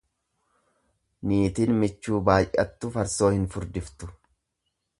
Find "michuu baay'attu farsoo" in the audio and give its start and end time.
1.83-3.31